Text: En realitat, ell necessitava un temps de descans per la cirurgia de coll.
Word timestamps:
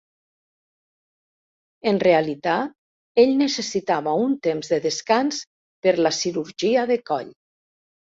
En 1.91 1.99
realitat, 2.07 2.71
ell 3.23 3.33
necessitava 3.41 4.15
un 4.21 4.33
temps 4.47 4.73
de 4.73 4.79
descans 4.87 5.43
per 5.85 5.95
la 6.07 6.13
cirurgia 6.21 6.87
de 6.93 6.99
coll. 7.11 7.29